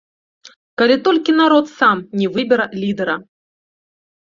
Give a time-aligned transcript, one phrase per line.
[0.83, 3.23] Калі толькі народ сам не выбера лідэра.